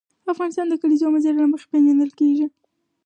افغانستان 0.33 0.65
د 0.67 0.69
د 0.71 0.79
کلیزو 0.81 1.05
منظره 1.13 1.37
له 1.43 1.49
مخې 1.53 1.67
پېژندل 1.71 2.11
کېږي. 2.19 2.47